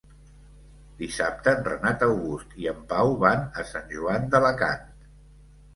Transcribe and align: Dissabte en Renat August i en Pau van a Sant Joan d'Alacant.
Dissabte 1.01 1.53
en 1.57 1.61
Renat 1.67 2.07
August 2.07 2.57
i 2.65 2.67
en 2.75 2.81
Pau 2.95 3.15
van 3.27 3.45
a 3.65 3.69
Sant 3.75 3.87
Joan 3.95 4.29
d'Alacant. 4.35 4.91